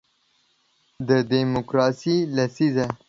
د 1.07 1.09
دیموکراسۍ 1.31 2.17
لسیزه 2.35 2.85